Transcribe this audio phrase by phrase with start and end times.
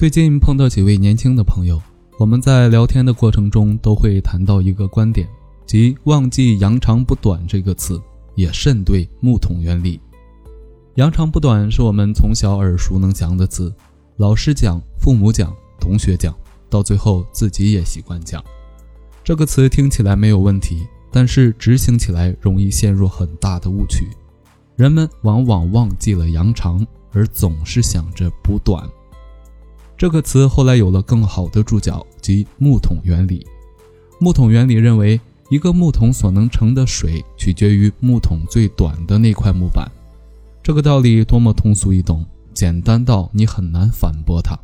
[0.00, 1.78] 最近碰到几位年轻的朋友，
[2.18, 5.28] 我们在聊天的过程中都会谈到一个观点，
[5.66, 8.00] 即忘记“扬长补短”这个词，
[8.34, 10.00] 也甚对木桶原理。
[10.94, 13.70] 扬长补短是我们从小耳熟能详的词，
[14.16, 16.34] 老师讲、父母讲、同学讲，
[16.70, 18.42] 到最后自己也习惯讲。
[19.22, 20.78] 这个词听起来没有问题，
[21.12, 24.08] 但是执行起来容易陷入很大的误区。
[24.76, 28.82] 人们往往忘记了扬长，而总是想着补短。
[30.00, 33.46] 这个词后来有了更好的注脚，即木桶原理。
[34.18, 39.86] 木桶原理认为，一个木桶所能盛的水取决于木桶最短的那块木板。
[40.62, 42.24] 这个道理多么通俗易懂，
[42.54, 44.58] 简单到你很难反驳它。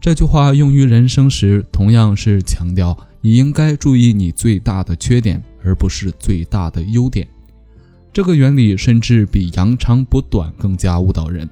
[0.00, 7.28] 这句话用于人生时，同样是强调你应该注意你最大的缺点，而不是最大的优点。
[8.14, 11.46] 这个原理甚至比扬长补短更加误导人，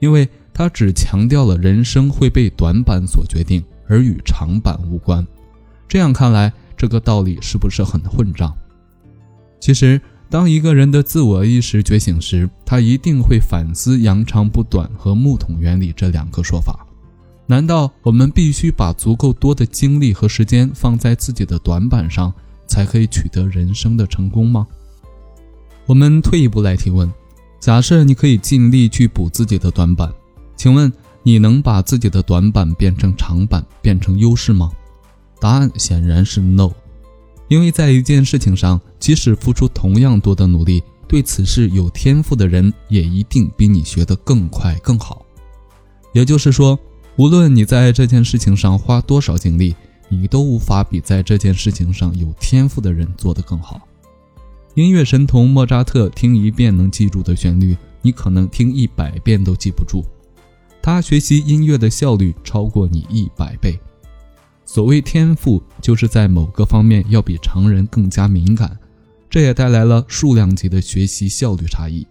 [0.00, 0.28] 因为。
[0.58, 5.24] 他只强调了人生会被短板所决定，而与长板无关。
[5.86, 8.52] 这样看来，这个道理是不是很混账？
[9.60, 16.84] 其实，当一个人的自我意识觉醒时，他一定会反思“扬长补短”和木桶原理这两个说法。
[17.46, 22.34] 难道我们必须把足够多的精力和时间放在自己的短板上，
[22.66, 24.66] 才可以取得人生的成功吗？
[25.86, 27.08] 我们退一步来提问：
[27.60, 30.12] 假设你可以尽力去补自己的短板。
[30.58, 30.92] 请问
[31.22, 34.70] 你能把自己的短板变成长板，变成优势吗？
[35.40, 36.70] 答案显然是 no。
[37.46, 45.24] 因为在一件事情上，即使付出同样多的努力，对此事有天赋的人也一定比你学得更快更好。
[46.12, 46.76] 也就是说，
[47.16, 49.76] 无论你在这件事情上花多少精力，
[50.08, 53.80] 你都无法比在这件事情上有天赋的人做得更好。
[54.74, 60.04] 音乐神童莫扎特听一遍能记住的旋律，你可能听一百遍都记不住。
[60.88, 63.78] 他学习音乐的效率超过你一百倍。
[64.64, 68.74] 所谓天赋，就是在某个方面要比常人更加敏感，
[69.28, 72.06] 这也带来了数量级的学习效率差异。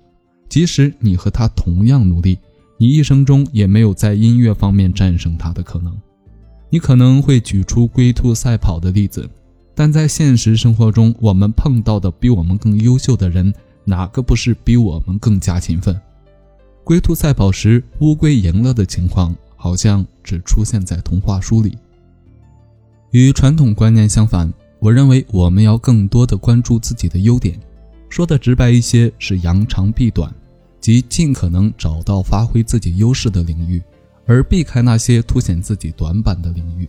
[0.47, 2.37] 即使你和他同样努力，
[2.77, 5.91] 你一生中也没有在音乐方面战胜他的可能。
[6.69, 9.27] 你可能会举出龟兔赛跑的例子，
[9.73, 13.51] 但在现实生活中，我们碰到的比我们更优秀的人，
[13.85, 15.99] 哪个不是比我们更加勤奋？
[16.87, 21.77] 龟兔赛跑时，乌龟赢了的情况好像只出现在童话书里。
[23.11, 24.49] 与传统观念相反，
[24.79, 27.59] 我认为我们要更多的关注自己的优点。
[28.07, 30.33] 说的直白一些，是扬长避短，
[30.79, 33.83] 即尽可能找到发挥自己优势的领域，
[34.25, 36.87] 而避开那些凸显自己短板的领域。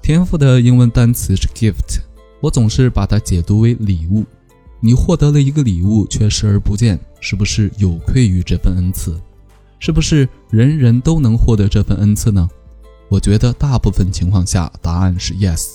[0.00, 2.00] 天赋的英文单词是 gift，
[2.40, 4.24] 我总是把它解读为礼物。
[4.80, 9.14] 你获得了一个礼物却视而不见，是不是有愧于这份恩赐？
[9.84, 12.48] 是不是人人都能获得这份恩赐呢？
[13.10, 15.74] 我觉得大部分情况下，答案是 yes。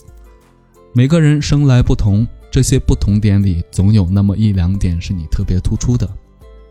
[0.93, 6.09] 每个人生来不同，这些不同点里总有那么一两点是你特别突出的。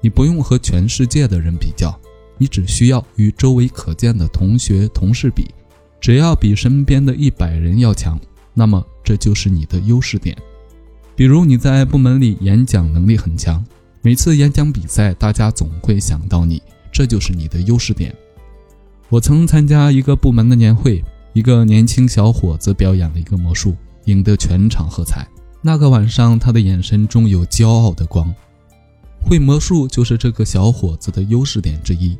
[0.00, 1.97] 你不用和全世界的人比较，
[2.38, 5.47] 你只需要与周围可见的同学、同事比，
[6.00, 8.19] 只要比身边的一百人要强，
[8.53, 10.37] 那么这就是你的优势点。
[11.15, 13.65] 比如你在部门里演讲能力很强，
[14.03, 16.60] 每次演讲比赛，大家总会想到你。
[16.93, 18.15] 这就是你的优势点。
[19.09, 25.26] 我曾参加一个部门的年会，一个年轻小伙子表演了一个魔术，赢得全场喝彩。
[25.62, 28.34] 那个晚上，他的眼神中有骄傲的光。
[29.21, 32.16] 会魔术就是这个小伙子的优势点之一。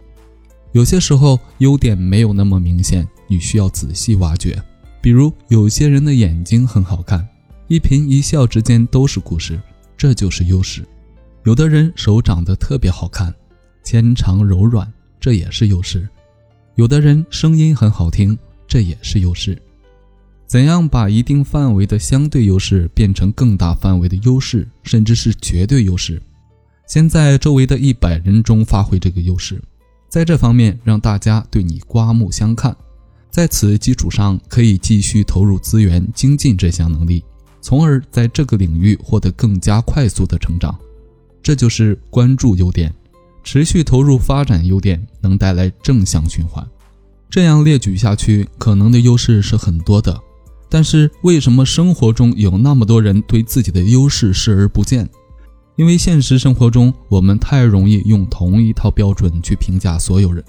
[0.72, 4.60] 有些时候，优点没有那么明显，你需要仔细挖掘。
[5.00, 7.26] 比如，有些人的眼睛很好看，
[7.68, 9.60] 一颦一笑之间都是故事，
[9.96, 10.84] 这就是优势。
[11.44, 13.32] 有的人手长得特别好看。
[13.88, 14.87] 纤长柔软，
[15.19, 16.06] 这也是优势。
[16.75, 19.56] 有的人声音很好听，这也是优势。
[20.47, 26.21] 怎样把一定范围的相对优势变成更大范围的优势，甚至是绝对优势？
[26.87, 29.59] 先在周围的一百人中发挥这个优势，
[30.10, 32.77] 在这方面让大家对你刮目相看。
[33.30, 37.24] 在此基础上，可以继续投入资源精进这项能力，
[37.62, 40.78] 从而在这个领域获得更加快速的成长。
[41.42, 42.95] 这就是关注优点。
[43.50, 46.68] 持续投入发展优点能带来正向循环，
[47.30, 50.21] 这样列举下去，可能的优势是很多的。
[50.68, 55.09] 但是为什么生活中有那么多人对自己的优势视而不见？
[55.77, 60.45] 因为现实生活中，我们太容易用同一套标准去评价所有人。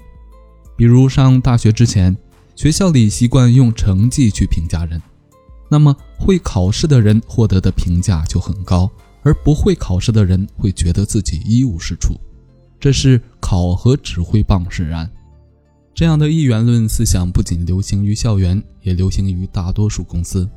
[0.76, 2.14] 比如上大学之前，
[2.54, 5.00] 学校里习惯用成绩去评价人，
[5.70, 8.90] 那么会考试的人获得的评价就很高，
[9.22, 12.20] 而不会考试的人会觉得自己一无是处。
[12.80, 15.08] 这是考核指挥棒使然，
[15.94, 20.48] 这样的一元论思想不仅流行于校园，也流行于大多数公司。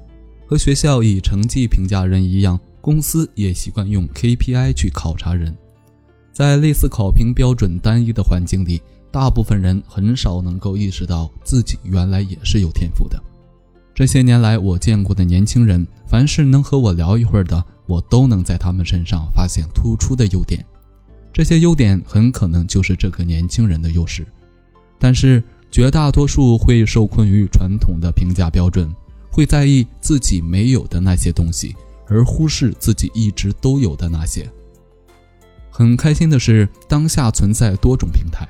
[0.48, 5.54] 和学校以成绩评价人一样，公司也习惯用 KPI 去考察人。
[6.32, 8.82] 在类似考评标准单一的环境里，
[9.12, 13.22] 大部分人很少能够意识到自己原来也是有天赋的。
[13.94, 20.66] 这些年来，我见过的年轻人，凡是能和我聊一会儿的，我都能在他们身上发现突出的优点。
[21.34, 24.26] 这些优点很可能就是这个年轻人的优势。
[25.00, 28.90] 但是，绝大多数会受困于传统的评价标准，
[29.32, 31.76] 会在意自己没有的那些东西，
[32.08, 34.48] 而忽视自己一直都有的那些。
[35.72, 38.48] 很开心的是，当下存在多种平台，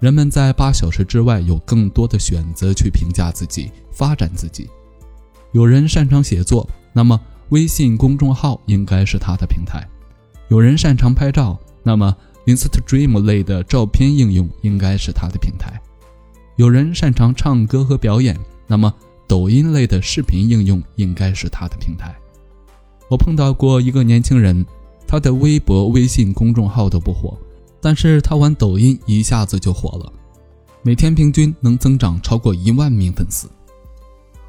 [0.00, 4.68] 人们在八小时之外有更多的选择去评价自己、发展自己。
[5.52, 7.18] 有人擅长写作，那么
[7.50, 9.80] 微信公众号应该是他的平台；
[10.48, 12.12] 有人擅长拍照，那么
[12.46, 15.70] Instagram 类的照片应用应该是他的平台；
[16.56, 18.36] 有人擅长唱歌和表演，
[18.66, 18.92] 那么
[19.28, 22.12] 抖音类的视频应用应该是他的平台。
[23.08, 24.66] 我碰到过一个年轻人。
[25.08, 27.38] 他的微博、微信公众号都不火，
[27.80, 30.12] 但是他玩抖音一下子就火了，
[30.82, 33.48] 每天平均能增长超过一万名粉丝。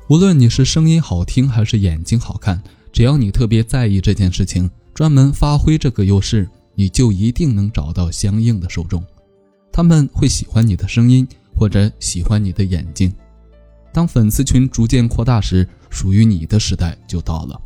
[0.07, 2.59] 无论你是声音好听还是眼睛好看，
[2.91, 9.03] 只要你特别在意这件事情，专门发挥这个优势，你就一定能找到相应的受众。
[9.71, 13.11] 他们会喜欢你的声音，或者喜欢你的眼睛。
[13.91, 17.59] 当粉丝群逐渐扩大时，属于你的时代就到了。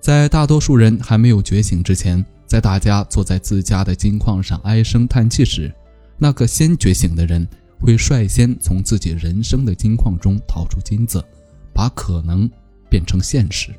[0.00, 5.72] 在大多数人还没有觉醒之前，在大家坐在自家的金矿上唉声叹气时，
[6.18, 7.46] 那个先觉醒的人
[7.78, 11.24] 会率先从自己人生的金矿中掏出金子，
[11.72, 12.50] 把可能
[12.88, 13.72] 变成现实。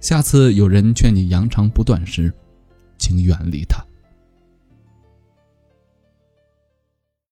[0.00, 2.32] 下次有人劝你扬长补短时，
[2.98, 3.87] 请远离他。